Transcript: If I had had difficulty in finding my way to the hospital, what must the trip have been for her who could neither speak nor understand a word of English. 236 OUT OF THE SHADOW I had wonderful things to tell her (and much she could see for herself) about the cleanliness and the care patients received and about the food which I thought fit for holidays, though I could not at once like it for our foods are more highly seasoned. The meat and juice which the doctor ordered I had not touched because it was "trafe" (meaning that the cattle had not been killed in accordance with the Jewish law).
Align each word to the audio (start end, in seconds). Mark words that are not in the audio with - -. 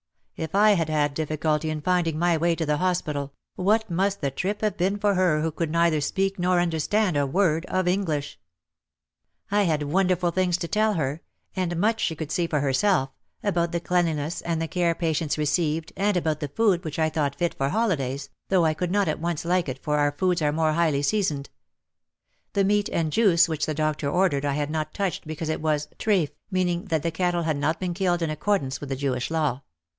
If 0.35 0.55
I 0.55 0.71
had 0.71 0.89
had 0.89 1.13
difficulty 1.13 1.69
in 1.69 1.81
finding 1.81 2.17
my 2.17 2.35
way 2.35 2.55
to 2.55 2.65
the 2.65 2.77
hospital, 2.77 3.33
what 3.53 3.91
must 3.91 4.21
the 4.21 4.31
trip 4.31 4.61
have 4.61 4.75
been 4.75 4.97
for 4.97 5.13
her 5.13 5.41
who 5.41 5.51
could 5.51 5.69
neither 5.69 6.01
speak 6.01 6.39
nor 6.39 6.59
understand 6.59 7.15
a 7.15 7.27
word 7.27 7.67
of 7.67 7.87
English. 7.87 8.39
236 9.51 9.53
OUT 9.53 9.59
OF 9.59 9.59
THE 9.59 9.59
SHADOW 9.59 9.61
I 9.61 9.63
had 9.71 9.93
wonderful 9.93 10.31
things 10.31 10.57
to 10.57 10.67
tell 10.67 10.93
her 10.95 11.21
(and 11.55 11.77
much 11.77 12.01
she 12.01 12.15
could 12.15 12.31
see 12.31 12.47
for 12.47 12.61
herself) 12.61 13.11
about 13.43 13.71
the 13.71 13.79
cleanliness 13.79 14.41
and 14.41 14.59
the 14.59 14.67
care 14.67 14.95
patients 14.95 15.37
received 15.37 15.93
and 15.95 16.17
about 16.17 16.39
the 16.39 16.47
food 16.47 16.83
which 16.83 16.97
I 16.97 17.09
thought 17.11 17.35
fit 17.35 17.53
for 17.53 17.69
holidays, 17.69 18.31
though 18.49 18.65
I 18.65 18.73
could 18.73 18.89
not 18.89 19.07
at 19.07 19.19
once 19.21 19.45
like 19.45 19.69
it 19.69 19.83
for 19.83 19.97
our 19.99 20.11
foods 20.13 20.41
are 20.41 20.51
more 20.51 20.71
highly 20.73 21.03
seasoned. 21.03 21.51
The 22.53 22.63
meat 22.63 22.89
and 22.91 23.11
juice 23.13 23.47
which 23.47 23.67
the 23.67 23.75
doctor 23.75 24.09
ordered 24.09 24.45
I 24.45 24.53
had 24.53 24.71
not 24.71 24.95
touched 24.95 25.27
because 25.27 25.49
it 25.49 25.61
was 25.61 25.89
"trafe" 25.99 26.31
(meaning 26.49 26.85
that 26.85 27.03
the 27.03 27.11
cattle 27.11 27.43
had 27.43 27.57
not 27.57 27.79
been 27.79 27.93
killed 27.93 28.23
in 28.23 28.31
accordance 28.31 28.79
with 28.79 28.89
the 28.89 28.95
Jewish 28.95 29.29
law). 29.29 29.61